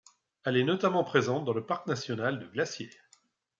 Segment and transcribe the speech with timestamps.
[0.45, 2.89] Elle est notamment présente dans le Parc national de Glacier.